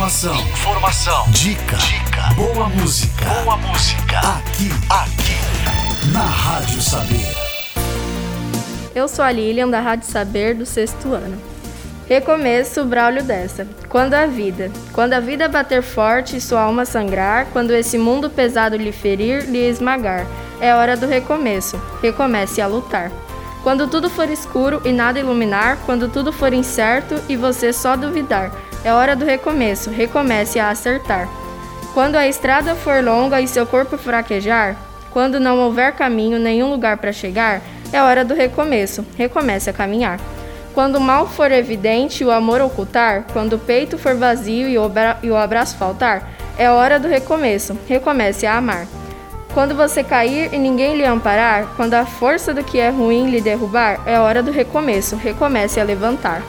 Informação, 0.00 0.40
informação, 0.48 1.30
dica, 1.30 1.76
dica, 1.76 2.34
boa 2.34 2.70
música, 2.70 3.22
boa 3.44 3.58
música. 3.58 4.18
Aqui, 4.18 4.70
aqui, 4.88 6.10
na 6.10 6.22
Rádio 6.22 6.80
Saber. 6.80 7.36
Eu 8.94 9.06
sou 9.06 9.22
a 9.22 9.30
Lilian 9.30 9.68
da 9.68 9.78
Rádio 9.78 10.08
Saber 10.08 10.54
do 10.54 10.64
sexto 10.64 11.12
ano. 11.12 11.38
Recomeço, 12.08 12.82
Braulio 12.86 13.22
dessa. 13.22 13.68
Quando 13.90 14.14
a 14.14 14.24
vida, 14.24 14.72
quando 14.94 15.12
a 15.12 15.20
vida 15.20 15.46
bater 15.50 15.82
forte 15.82 16.34
e 16.34 16.40
sua 16.40 16.62
alma 16.62 16.86
sangrar, 16.86 17.48
quando 17.52 17.72
esse 17.72 17.98
mundo 17.98 18.30
pesado 18.30 18.78
lhe 18.78 18.92
ferir, 18.92 19.50
lhe 19.50 19.68
esmagar, 19.68 20.26
é 20.62 20.74
hora 20.74 20.96
do 20.96 21.06
recomeço. 21.06 21.78
Recomece 22.00 22.62
a 22.62 22.66
lutar. 22.66 23.12
Quando 23.62 23.86
tudo 23.86 24.08
for 24.08 24.30
escuro 24.30 24.80
e 24.82 24.92
nada 24.92 25.20
iluminar, 25.20 25.76
quando 25.84 26.08
tudo 26.08 26.32
for 26.32 26.54
incerto 26.54 27.22
e 27.28 27.36
você 27.36 27.70
só 27.70 27.94
duvidar, 27.94 28.50
é 28.84 28.92
hora 28.92 29.14
do 29.14 29.24
recomeço, 29.24 29.90
recomece 29.90 30.58
a 30.58 30.70
acertar. 30.70 31.28
Quando 31.92 32.16
a 32.16 32.26
estrada 32.26 32.74
for 32.74 33.02
longa 33.02 33.40
e 33.40 33.48
seu 33.48 33.66
corpo 33.66 33.98
fraquejar, 33.98 34.76
quando 35.10 35.40
não 35.40 35.58
houver 35.58 35.92
caminho, 35.92 36.38
nenhum 36.38 36.70
lugar 36.70 36.96
para 36.98 37.12
chegar, 37.12 37.60
é 37.92 38.00
hora 38.00 38.24
do 38.24 38.34
recomeço, 38.34 39.04
recomece 39.16 39.68
a 39.68 39.72
caminhar. 39.72 40.20
Quando 40.72 40.96
o 40.96 41.00
mal 41.00 41.26
for 41.26 41.50
evidente 41.50 42.22
e 42.22 42.26
o 42.26 42.30
amor 42.30 42.60
ocultar, 42.60 43.24
quando 43.32 43.54
o 43.54 43.58
peito 43.58 43.98
for 43.98 44.14
vazio 44.14 44.68
e 44.68 44.78
o, 44.78 45.36
abraço 45.36 45.76
faltar, 45.76 46.30
é 46.56 46.70
hora 46.70 47.00
do 47.00 47.08
recomeço, 47.08 47.76
recomece 47.88 48.46
a 48.46 48.56
amar. 48.56 48.86
Quando 49.52 49.74
você 49.74 50.04
cair 50.04 50.54
e 50.54 50.58
ninguém 50.58 50.96
lhe 50.96 51.04
amparar, 51.04 51.66
quando 51.76 51.94
a 51.94 52.06
força 52.06 52.54
do 52.54 52.62
que 52.62 52.78
é 52.78 52.88
ruim 52.88 53.28
lhe 53.30 53.40
derrubar, 53.40 54.00
é 54.06 54.16
hora 54.20 54.44
do 54.44 54.52
recomeço, 54.52 55.16
recomece 55.16 55.80
a 55.80 55.84
levantar. 55.84 56.40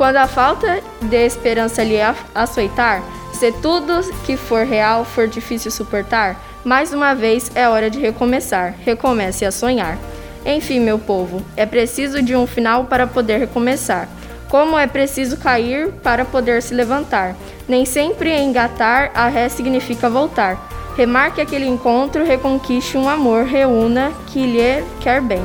Quando 0.00 0.16
a 0.16 0.26
falta 0.26 0.80
de 1.02 1.26
esperança 1.26 1.84
lhe 1.84 1.98
açoitar, 2.34 3.02
se 3.34 3.52
tudo 3.52 4.00
que 4.24 4.34
for 4.34 4.64
real 4.64 5.04
for 5.04 5.28
difícil 5.28 5.70
suportar, 5.70 6.40
mais 6.64 6.94
uma 6.94 7.12
vez 7.12 7.50
é 7.54 7.68
hora 7.68 7.90
de 7.90 7.98
recomeçar, 7.98 8.74
recomece 8.82 9.44
a 9.44 9.50
sonhar. 9.50 9.98
Enfim, 10.46 10.80
meu 10.80 10.98
povo, 10.98 11.44
é 11.54 11.66
preciso 11.66 12.22
de 12.22 12.34
um 12.34 12.46
final 12.46 12.86
para 12.86 13.06
poder 13.06 13.40
recomeçar. 13.40 14.08
Como 14.48 14.78
é 14.78 14.86
preciso 14.86 15.36
cair 15.36 15.92
para 16.02 16.24
poder 16.24 16.62
se 16.62 16.72
levantar. 16.72 17.36
Nem 17.68 17.84
sempre 17.84 18.34
engatar 18.34 19.10
a 19.14 19.28
ré 19.28 19.50
significa 19.50 20.08
voltar. 20.08 20.66
Remarque 20.96 21.42
aquele 21.42 21.66
encontro, 21.66 22.24
reconquiste 22.24 22.96
um 22.96 23.06
amor, 23.06 23.44
reúna 23.44 24.12
que 24.28 24.46
lhe 24.46 24.82
quer 24.98 25.20
bem. 25.20 25.44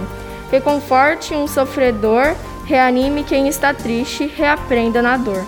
Reconforte 0.49 1.33
um 1.33 1.45
sofredor, 1.45 2.33
reanime 2.65 3.23
quem 3.23 3.47
está 3.47 3.73
triste, 3.73 4.25
reaprenda 4.25 5.01
na 5.01 5.17
dor. 5.17 5.45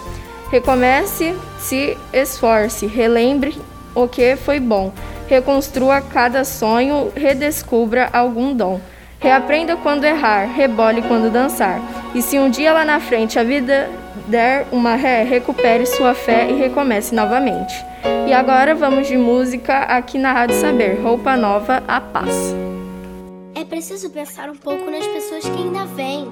Recomece, 0.52 1.36
se 1.60 1.98
esforce, 2.14 2.86
relembre 2.86 3.58
o 3.94 4.08
que 4.08 4.36
foi 4.36 4.60
bom. 4.60 4.94
Reconstrua 5.28 6.00
cada 6.02 6.46
sonho, 6.46 7.12
redescubra 7.16 8.10
algum 8.14 8.54
dom. 8.54 8.80
Reaprenda 9.20 9.76
quando 9.76 10.06
errar, 10.06 10.46
rebole 10.46 11.02
quando 11.02 11.32
dançar. 11.32 11.82
E 12.14 12.22
se 12.22 12.40
um 12.40 12.50
dia 12.50 12.72
lá 12.72 12.86
na 12.86 13.00
frente 13.00 13.38
a 13.38 13.44
vida 13.44 13.90
der 14.28 14.68
uma 14.72 14.96
ré, 14.96 15.24
recupere 15.24 15.86
sua 15.86 16.14
fé 16.14 16.50
e 16.50 16.54
recomece 16.54 17.14
novamente. 17.14 17.74
E 18.28 18.34
agora 18.34 18.76
vamos 18.76 19.08
de 19.08 19.18
música 19.18 19.80
aqui 19.80 20.18
na 20.18 20.34
Rádio 20.34 20.56
Saber, 20.56 21.02
Roupa 21.02 21.36
Nova, 21.36 21.84
a 21.88 22.00
paz. 22.00 22.56
É 23.56 23.66
preciso 23.66 24.10
pensar 24.12 24.50
um 24.50 24.56
pouco 24.56 24.90
nas 24.92 25.06
pessoas 25.08 25.44
que 25.44 25.58
ainda 25.58 25.86
vêm, 25.86 26.32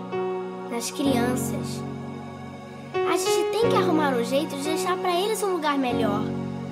nas 0.70 0.92
crianças. 0.92 1.82
A 2.94 3.18
gente 3.18 3.52
tem 3.52 3.70
que 3.70 3.76
arrumar 3.76 4.14
um 4.14 4.24
jeito 4.24 4.56
de 4.56 4.64
deixar 4.64 4.98
para 4.98 5.20
eles 5.20 5.42
um 5.44 5.54
lugar 5.54 5.78
melhor, 5.78 6.24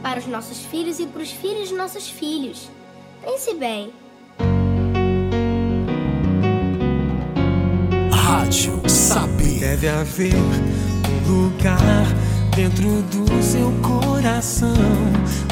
para 0.02 0.19
os 0.19 0.27
nossos 0.27 0.59
filhos 0.66 1.00
e 1.00 1.05
para 1.05 1.22
os 1.22 1.31
filhos 1.31 1.69
de 1.69 1.75
nossos 1.75 2.09
filhos. 2.09 2.69
Pense 3.23 3.53
bem. 3.53 3.94
Rádio 8.12 8.81
Saber. 8.90 9.59
Deve 9.59 9.88
haver 9.88 10.35
um 10.35 11.31
lugar 11.31 12.06
dentro 12.56 13.01
do 13.03 13.41
seu 13.41 13.72
coração 13.81 14.73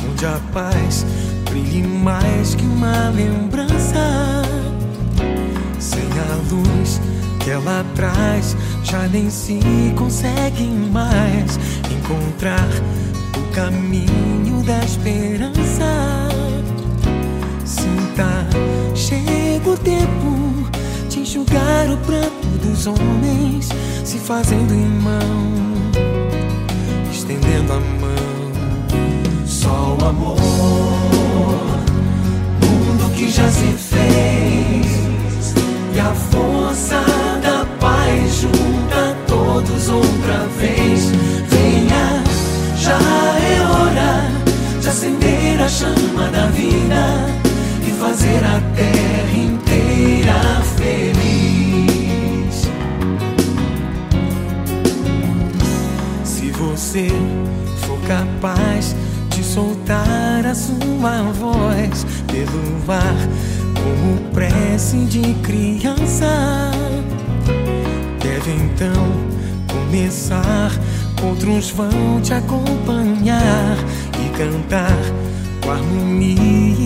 onde 0.10 0.26
a 0.26 0.40
paz 0.54 1.06
brilhe 1.50 1.82
mais 1.82 2.56
que 2.56 2.64
uma 2.64 3.10
lembrança. 3.10 4.51
Ela 7.62 7.86
traz, 7.96 8.58
já 8.84 9.08
nem 9.08 9.30
se 9.30 9.60
consegue 9.96 10.64
mais 10.92 11.60
encontrar 11.92 12.68
o 13.38 13.54
caminho 13.54 14.64
da 14.64 14.84
esperança. 14.84 16.30
Sinta, 17.64 18.48
chega 18.96 19.70
o 19.70 19.78
tempo 19.78 20.70
de 21.10 21.20
enxugar 21.20 21.90
o 21.90 21.98
pranto 21.98 22.48
dos 22.64 22.88
homens, 22.88 23.70
se 24.04 24.18
fazendo 24.18 24.74
irmão, 24.74 25.22
estendendo 27.12 27.74
a 27.74 27.80
mão. 27.80 28.12
Só 29.46 29.98
o 30.00 30.06
amor, 30.06 30.38
mundo 32.62 33.14
que 33.16 33.30
já 33.30 33.48
se 33.50 33.68
fez, 33.74 35.54
e 35.96 36.00
a 36.00 36.14
força 36.14 37.11
você 56.92 57.08
for 57.78 57.98
capaz 58.02 58.94
de 59.30 59.42
soltar 59.42 60.46
a 60.46 60.54
sua 60.54 61.22
voz 61.40 62.06
pelo 62.28 62.92
ar, 62.92 63.16
como 63.76 64.30
prece 64.34 64.98
de 65.06 65.34
criança, 65.36 66.28
deve 68.22 68.52
então 68.52 69.08
começar. 69.72 70.70
Outros 71.24 71.70
vão 71.70 72.20
te 72.22 72.34
acompanhar 72.34 73.78
e 74.20 74.38
cantar 74.38 74.98
com 75.64 75.72
harmonia 75.72 76.81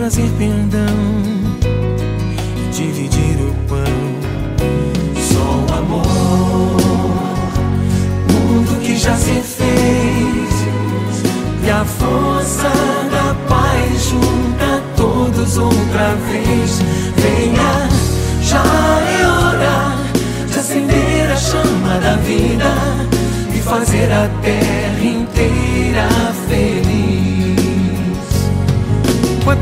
trazer 0.00 0.30
perdão 0.38 0.96
e 2.56 2.70
dividir 2.72 3.36
o 3.42 3.54
pão. 3.68 3.84
Só 5.20 5.74
o 5.74 5.78
amor, 5.78 6.80
mundo 8.32 8.80
que 8.80 8.96
já 8.96 9.14
se 9.14 9.42
fez, 9.42 10.54
e 11.66 11.70
a 11.70 11.84
força 11.84 12.70
da 13.10 13.34
paz 13.46 14.04
junta 14.08 14.82
todos 14.96 15.58
outra 15.58 16.14
vez. 16.30 16.80
Venha, 17.18 17.86
já 18.40 18.64
é 18.64 19.26
hora 19.26 19.98
de 20.50 20.58
acender 20.58 21.30
a 21.30 21.36
chama 21.36 22.00
da 22.00 22.16
vida 22.16 22.72
e 23.54 23.60
fazer 23.60 24.10
a 24.10 24.30
terra 24.40 25.04
inteira 25.04 25.69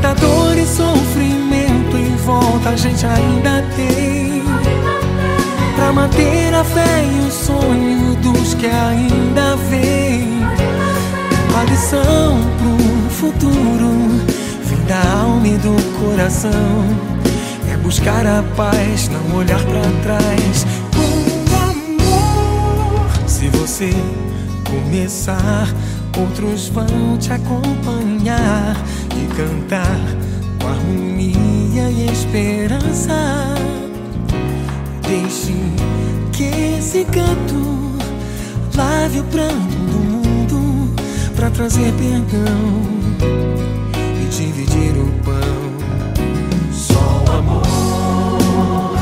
Quanta 0.01 0.15
dor 0.15 0.57
e 0.57 0.65
sofrimento 0.65 1.97
em 1.97 2.15
volta 2.15 2.69
a 2.69 2.75
gente 2.77 3.05
ainda 3.05 3.61
tem. 3.75 4.41
Pra 5.75 5.91
manter 5.91 6.53
a 6.53 6.63
fé 6.63 7.03
e 7.03 7.27
o 7.27 7.29
sonho 7.29 8.15
dos 8.15 8.53
que 8.53 8.65
ainda 8.65 9.57
vêm. 9.69 10.39
A 11.53 11.63
lição 11.65 12.39
pro 12.57 13.09
futuro 13.09 14.25
Vem 14.63 14.85
da 14.85 15.21
alma 15.21 15.47
e 15.47 15.57
do 15.57 15.75
coração. 15.99 16.85
É 17.69 17.75
buscar 17.75 18.25
a 18.25 18.41
paz, 18.55 19.09
não 19.09 19.37
olhar 19.37 19.61
pra 19.63 19.81
trás. 20.01 20.65
Com 20.95 21.55
amor 21.57 23.27
Se 23.27 23.49
você 23.49 23.89
começar 24.63 25.67
Outros 26.17 26.67
vão 26.69 27.17
te 27.17 27.31
acompanhar 27.31 28.75
de 29.19 29.27
cantar 29.35 29.99
com 30.61 30.67
harmonia 30.69 31.89
e 31.89 32.09
esperança. 32.09 33.53
Deixe 35.01 35.53
que 36.31 36.45
esse 36.77 37.03
canto 37.03 37.97
lave 38.77 39.19
o 39.19 39.23
pranto 39.25 39.75
do 39.91 39.99
mundo 39.99 40.95
para 41.35 41.49
trazer 41.49 41.91
perdão 41.95 42.81
e 44.21 44.25
dividir 44.29 44.97
o 44.97 45.11
pão. 45.25 45.59
Só 46.71 47.23
o 47.27 47.31
amor, 47.39 48.95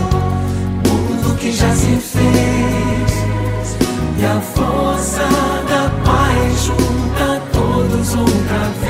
tudo 0.83 1.37
que 1.37 1.51
já 1.51 1.71
se 1.75 1.95
fez 1.97 3.17
e 4.19 4.25
a 4.25 4.41
força 4.41 5.27
da 5.69 5.91
paz 6.03 6.63
junta 6.63 7.39
todos 7.53 8.15
outra 8.15 8.69
vez. 8.81 8.86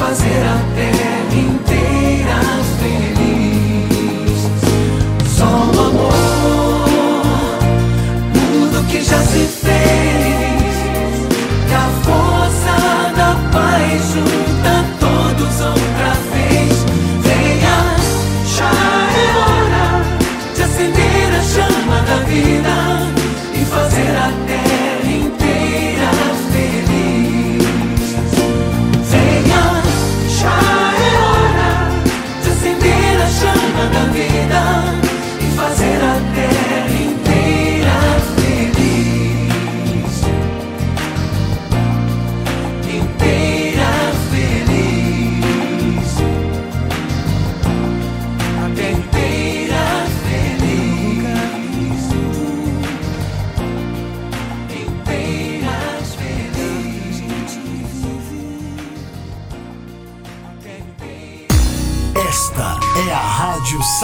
Fazer 0.00 0.44
a 0.46 0.79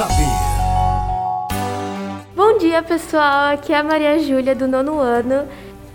Saber. 0.07 0.29
Bom 2.35 2.59
dia, 2.59 2.83
pessoal. 2.83 3.53
Aqui 3.53 3.73
é 3.73 3.79
a 3.79 3.83
Maria 3.83 4.19
Júlia 4.21 4.55
do 4.55 4.69
nono 4.69 5.01
ano 5.01 5.49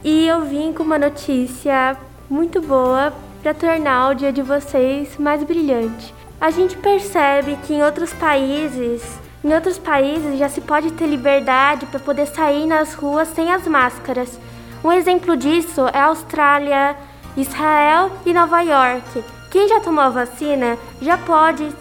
e 0.03 0.27
eu 0.27 0.41
vim 0.41 0.73
com 0.73 0.83
uma 0.83 0.97
notícia 0.97 1.95
muito 2.29 2.61
boa 2.61 3.13
para 3.41 3.53
tornar 3.53 4.09
o 4.09 4.15
dia 4.15 4.33
de 4.33 4.41
vocês 4.41 5.17
mais 5.17 5.43
brilhante. 5.43 6.13
A 6.39 6.51
gente 6.51 6.75
percebe 6.77 7.57
que 7.65 7.73
em 7.73 7.83
outros 7.83 8.11
países, 8.13 9.01
em 9.43 9.53
outros 9.53 9.77
países 9.77 10.37
já 10.37 10.49
se 10.49 10.59
pode 10.59 10.91
ter 10.91 11.07
liberdade 11.07 11.85
para 11.85 11.99
poder 11.99 12.27
sair 12.27 12.65
nas 12.65 12.93
ruas 12.93 13.29
sem 13.29 13.51
as 13.51 13.65
máscaras. 13.67 14.37
Um 14.83 14.91
exemplo 14.91 15.37
disso 15.37 15.87
é 15.93 15.99
a 15.99 16.05
Austrália, 16.05 16.97
Israel 17.37 18.11
e 18.25 18.33
Nova 18.33 18.61
York. 18.61 19.23
Quem 19.49 19.67
já 19.69 19.79
tomou 19.79 20.03
a 20.03 20.09
vacina 20.09 20.77
já 21.01 21.17
pode 21.17 21.73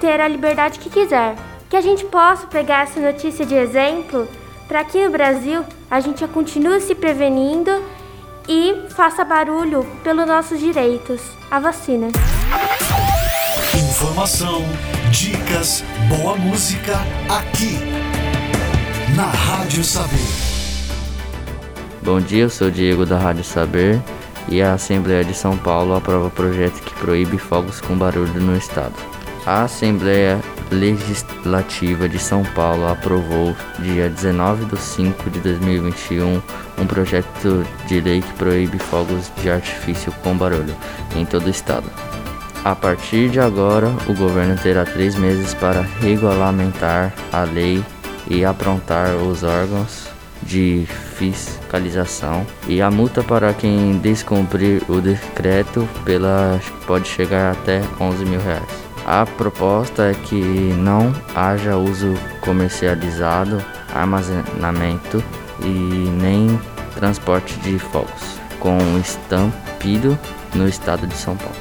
ter 0.00 0.20
a 0.20 0.26
liberdade 0.26 0.78
que 0.78 0.90
quiser. 0.90 1.36
Que 1.68 1.76
a 1.76 1.80
gente 1.80 2.04
possa 2.04 2.46
pegar 2.46 2.84
essa 2.84 3.00
notícia 3.00 3.44
de 3.44 3.54
exemplo 3.54 4.28
para 4.68 4.80
aqui 4.80 5.04
no 5.04 5.10
Brasil 5.10 5.64
a 5.90 6.00
gente 6.00 6.26
continue 6.28 6.80
se 6.80 6.94
prevenindo 6.94 7.70
e 8.48 8.88
faça 8.90 9.24
barulho 9.24 9.84
pelos 10.02 10.26
nossos 10.26 10.60
direitos. 10.60 11.20
A 11.50 11.58
vacina. 11.58 12.08
Informação, 13.74 14.62
dicas, 15.10 15.84
boa 16.08 16.36
música 16.36 16.94
aqui 17.28 17.78
na 19.16 19.26
Rádio 19.26 19.84
Saber. 19.84 20.46
Bom 22.02 22.20
dia, 22.20 22.44
eu 22.44 22.50
sou 22.50 22.68
o 22.68 22.70
Diego 22.70 23.04
da 23.04 23.18
Rádio 23.18 23.44
Saber 23.44 24.00
e 24.48 24.62
a 24.62 24.74
Assembleia 24.74 25.24
de 25.24 25.34
São 25.34 25.56
Paulo 25.56 25.94
aprova 25.94 26.30
projeto 26.30 26.80
que 26.82 26.94
proíbe 26.94 27.38
fogos 27.38 27.80
com 27.80 27.96
barulho 27.96 28.40
no 28.40 28.56
estado. 28.56 28.94
A 29.44 29.62
Assembleia 29.62 30.40
Legislativa 30.70 32.08
de 32.08 32.18
São 32.18 32.42
Paulo 32.42 32.88
aprovou, 32.88 33.56
dia 33.78 34.08
19 34.08 34.64
de 34.64 34.80
5 34.80 35.30
de 35.30 35.40
2021, 35.40 36.42
um 36.78 36.86
projeto 36.86 37.64
de 37.86 38.00
lei 38.00 38.20
que 38.20 38.32
proíbe 38.34 38.78
fogos 38.78 39.30
de 39.40 39.48
artifício 39.50 40.12
com 40.22 40.36
barulho 40.36 40.74
em 41.14 41.24
todo 41.24 41.46
o 41.46 41.50
estado. 41.50 41.88
A 42.64 42.74
partir 42.74 43.30
de 43.30 43.38
agora, 43.38 43.88
o 44.08 44.14
governo 44.14 44.56
terá 44.56 44.84
três 44.84 45.14
meses 45.14 45.54
para 45.54 45.82
regulamentar 46.00 47.14
a 47.32 47.44
lei 47.44 47.82
e 48.28 48.44
aprontar 48.44 49.14
os 49.14 49.44
órgãos 49.44 50.08
de 50.42 50.84
fiscalização 51.14 52.44
e 52.66 52.82
a 52.82 52.90
multa 52.90 53.22
para 53.22 53.54
quem 53.54 53.98
descumprir 53.98 54.82
o 54.88 55.00
decreto 55.00 55.88
pela 56.04 56.60
pode 56.86 57.08
chegar 57.08 57.52
até 57.52 57.82
11 58.00 58.24
mil 58.24 58.40
reais. 58.40 58.85
A 59.08 59.24
proposta 59.24 60.10
é 60.10 60.14
que 60.14 60.34
não 60.34 61.14
haja 61.32 61.76
uso 61.76 62.12
comercializado, 62.40 63.64
armazenamento 63.94 65.22
e 65.62 65.68
nem 65.68 66.60
transporte 66.96 67.56
de 67.60 67.78
fogos 67.78 68.40
com 68.58 68.76
estampido 68.98 70.18
no 70.56 70.66
estado 70.66 71.06
de 71.06 71.14
São 71.14 71.36
Paulo. 71.36 71.54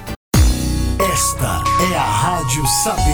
Esta 1.00 1.64
é 1.94 1.96
a 1.96 2.02
Rádio 2.02 2.66
Saber. 2.66 3.14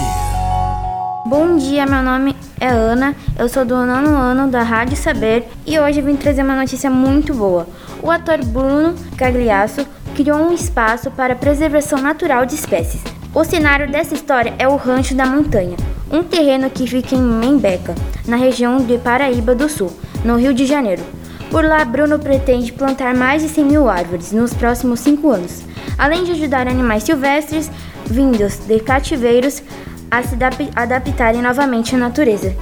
Bom 1.26 1.58
dia, 1.58 1.84
meu 1.84 2.02
nome 2.02 2.34
é 2.58 2.68
Ana, 2.68 3.14
eu 3.38 3.50
sou 3.50 3.66
do 3.66 3.76
nono 3.84 4.16
ano 4.16 4.50
da 4.50 4.62
Rádio 4.62 4.96
Saber 4.96 5.46
e 5.66 5.78
hoje 5.78 6.00
eu 6.00 6.06
vim 6.06 6.16
trazer 6.16 6.42
uma 6.42 6.56
notícia 6.56 6.88
muito 6.88 7.34
boa. 7.34 7.68
O 8.02 8.10
ator 8.10 8.42
Bruno 8.42 8.94
Cagliasso 9.14 9.86
criou 10.16 10.38
um 10.38 10.54
espaço 10.54 11.10
para 11.10 11.36
preservação 11.36 12.00
natural 12.00 12.46
de 12.46 12.54
espécies. 12.54 13.02
O 13.34 13.44
cenário 13.44 13.90
dessa 13.90 14.14
história 14.14 14.54
é 14.58 14.68
o 14.68 14.76
Rancho 14.76 15.14
da 15.14 15.24
Montanha, 15.24 15.76
um 16.10 16.22
terreno 16.22 16.68
que 16.68 16.86
fica 16.86 17.14
em 17.14 17.22
Membeca, 17.22 17.94
na 18.26 18.36
região 18.36 18.78
de 18.78 18.98
Paraíba 18.98 19.54
do 19.54 19.68
Sul, 19.68 19.90
no 20.24 20.36
Rio 20.36 20.52
de 20.52 20.66
Janeiro. 20.66 21.02
Por 21.50 21.64
lá, 21.64 21.84
Bruno 21.84 22.18
pretende 22.18 22.72
plantar 22.72 23.14
mais 23.14 23.42
de 23.42 23.48
100 23.48 23.64
mil 23.64 23.88
árvores 23.88 24.32
nos 24.32 24.52
próximos 24.52 25.00
cinco 25.00 25.30
anos, 25.30 25.62
além 25.98 26.24
de 26.24 26.32
ajudar 26.32 26.66
animais 26.68 27.04
silvestres 27.04 27.70
vindos 28.06 28.58
de 28.66 28.80
cativeiros 28.80 29.62
a 30.10 30.22
se 30.22 30.34
adap- 30.34 30.70
adaptarem 30.74 31.40
novamente 31.40 31.94
à 31.94 31.98
natureza. 31.98 32.54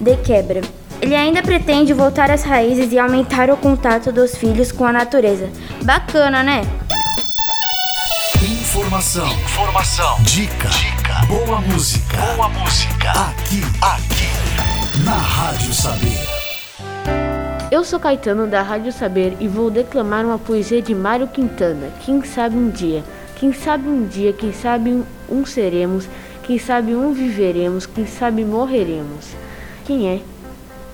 De 0.00 0.16
quebra. 0.16 0.60
Ele 1.00 1.14
ainda 1.14 1.42
pretende 1.42 1.92
voltar 1.92 2.30
às 2.30 2.42
raízes 2.42 2.90
e 2.90 2.98
aumentar 2.98 3.50
o 3.50 3.56
contato 3.56 4.10
dos 4.10 4.34
filhos 4.34 4.72
com 4.72 4.84
a 4.86 4.92
natureza. 4.92 5.48
Bacana, 5.82 6.42
né? 6.42 6.62
Informação, 8.76 9.26
informação, 9.40 10.22
dica, 10.22 10.68
dica, 10.68 11.26
boa 11.26 11.62
música, 11.62 12.18
boa 12.18 12.46
música 12.50 13.10
aqui, 13.10 13.62
aqui 13.80 15.02
na 15.02 15.14
Rádio 15.14 15.72
Saber. 15.72 16.20
Eu 17.70 17.82
sou 17.84 17.98
Caetano 17.98 18.46
da 18.46 18.60
Rádio 18.60 18.92
Saber 18.92 19.34
e 19.40 19.48
vou 19.48 19.70
declamar 19.70 20.26
uma 20.26 20.38
poesia 20.38 20.82
de 20.82 20.94
Mário 20.94 21.26
Quintana. 21.26 21.90
Quem 22.04 22.22
sabe 22.22 22.54
um 22.54 22.68
dia, 22.68 23.02
quem 23.36 23.50
sabe 23.50 23.88
um 23.88 24.06
dia, 24.06 24.34
quem 24.34 24.52
sabe 24.52 24.90
um, 24.90 25.04
um 25.26 25.46
seremos, 25.46 26.06
quem 26.42 26.58
sabe 26.58 26.94
um 26.94 27.14
viveremos, 27.14 27.86
quem 27.86 28.06
sabe 28.06 28.44
morreremos. 28.44 29.24
Quem 29.86 30.06
é? 30.06 30.20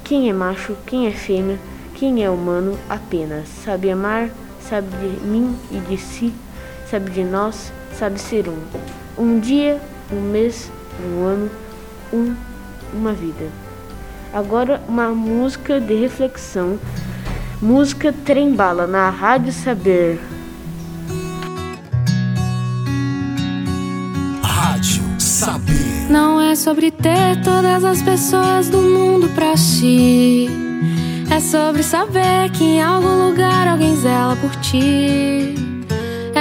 Quem 0.04 0.30
é 0.30 0.32
macho? 0.32 0.76
Quem 0.86 1.08
é 1.08 1.10
fêmea? 1.10 1.58
Quem 1.96 2.22
é 2.22 2.30
humano 2.30 2.78
apenas? 2.88 3.48
Sabe 3.64 3.90
amar? 3.90 4.30
Sabe 4.60 4.86
de 4.86 5.26
mim 5.26 5.58
e 5.72 5.80
de 5.80 5.98
si? 5.98 6.32
Sabe 6.92 7.10
de 7.10 7.24
nós? 7.24 7.72
Sabe 7.98 8.20
ser 8.20 8.46
um. 8.50 8.58
Um 9.16 9.40
dia, 9.40 9.80
um 10.12 10.20
mês, 10.20 10.70
um 11.02 11.24
ano, 11.24 11.50
um, 12.12 12.34
uma 12.92 13.14
vida. 13.14 13.48
Agora 14.30 14.78
uma 14.86 15.08
música 15.08 15.80
de 15.80 15.94
reflexão. 15.94 16.78
Música 17.62 18.12
Trembala 18.12 18.86
na 18.86 19.08
Rádio 19.08 19.54
Saber. 19.54 20.20
Rádio 24.42 25.02
Saber. 25.18 26.10
Não 26.10 26.38
é 26.38 26.54
sobre 26.54 26.90
ter 26.90 27.42
todas 27.42 27.84
as 27.86 28.02
pessoas 28.02 28.68
do 28.68 28.82
mundo 28.82 29.30
pra 29.30 29.54
ti. 29.54 30.46
É 31.30 31.40
sobre 31.40 31.82
saber 31.82 32.50
que 32.52 32.64
em 32.64 32.82
algum 32.82 33.28
lugar 33.28 33.66
alguém 33.66 33.96
zela 33.96 34.36
por 34.36 34.54
ti. 34.56 35.71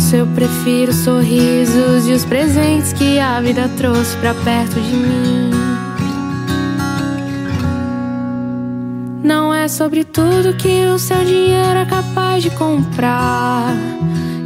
Isso 0.00 0.16
eu 0.16 0.26
prefiro 0.28 0.94
sorrisos 0.94 2.08
e 2.08 2.12
os 2.12 2.24
presentes 2.24 2.90
que 2.94 3.18
a 3.18 3.38
vida 3.38 3.68
trouxe 3.76 4.16
pra 4.16 4.32
perto 4.32 4.80
de 4.80 4.96
mim. 4.96 5.50
Não 9.22 9.52
é 9.52 9.68
sobre 9.68 10.02
tudo 10.04 10.56
que 10.56 10.86
o 10.86 10.98
seu 10.98 11.22
dinheiro 11.22 11.80
é 11.80 11.84
capaz 11.84 12.42
de 12.42 12.48
comprar. 12.48 13.74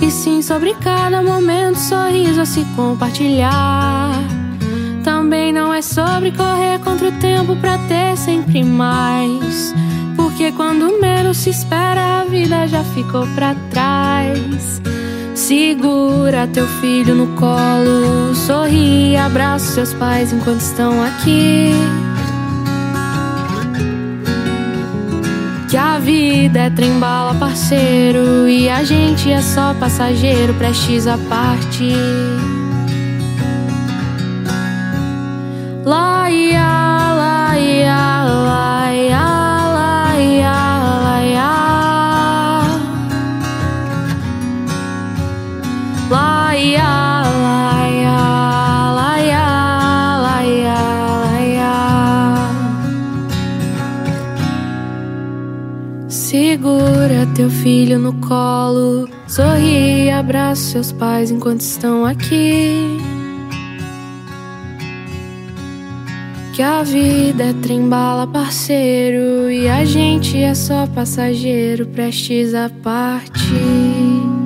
E 0.02 0.10
sim 0.10 0.42
sobre 0.42 0.74
cada 0.74 1.22
momento, 1.22 1.78
sorriso 1.78 2.40
a 2.40 2.44
se 2.44 2.64
compartilhar. 2.74 4.10
Também 5.04 5.52
não 5.52 5.72
é 5.72 5.80
sobre 5.80 6.32
correr 6.32 6.80
contra 6.80 7.08
o 7.08 7.12
tempo 7.12 7.54
pra 7.56 7.78
ter 7.86 8.16
sempre 8.16 8.64
mais. 8.64 9.72
Porque 10.16 10.50
quando 10.50 11.00
menos 11.00 11.36
se 11.36 11.50
espera, 11.50 12.22
a 12.22 12.24
vida 12.24 12.66
já 12.66 12.82
ficou 12.82 13.24
pra 13.36 13.54
trás. 13.70 14.82
Segura 15.46 16.46
teu 16.46 16.66
filho 16.80 17.14
no 17.14 17.26
colo, 17.36 18.34
sorri, 18.34 19.14
abraça 19.14 19.74
seus 19.74 19.92
pais 19.92 20.32
enquanto 20.32 20.60
estão 20.60 21.02
aqui. 21.02 21.70
Que 25.68 25.76
a 25.76 25.98
vida 25.98 26.60
é 26.60 26.70
trembala, 26.70 27.34
parceiro, 27.34 28.48
e 28.48 28.70
a 28.70 28.84
gente 28.84 29.30
é 29.30 29.42
só 29.42 29.74
passageiro, 29.74 30.54
prestes 30.54 31.06
a 31.06 31.18
partir. 31.28 32.53
Segura 56.94 57.26
teu 57.34 57.50
filho 57.50 57.98
no 57.98 58.12
colo, 58.20 59.08
sorri, 59.26 60.08
abraça 60.10 60.62
seus 60.62 60.92
pais 60.92 61.28
enquanto 61.28 61.60
estão 61.60 62.06
aqui. 62.06 62.98
Que 66.54 66.62
a 66.62 66.84
vida 66.84 67.46
é 67.46 67.52
trembala, 67.54 68.28
parceiro, 68.28 69.50
e 69.50 69.68
a 69.68 69.84
gente 69.84 70.40
é 70.40 70.54
só 70.54 70.86
passageiro, 70.86 71.84
prestes 71.84 72.54
a 72.54 72.70
partir. 72.70 74.43